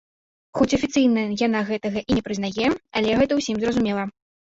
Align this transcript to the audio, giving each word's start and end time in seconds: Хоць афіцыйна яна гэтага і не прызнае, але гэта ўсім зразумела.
Хоць 0.59 0.73
афіцыйна 0.77 1.27
яна 1.43 1.63
гэтага 1.69 2.05
і 2.09 2.19
не 2.19 2.25
прызнае, 2.31 2.67
але 2.99 3.09
гэта 3.23 3.33
ўсім 3.45 3.57
зразумела. 3.65 4.13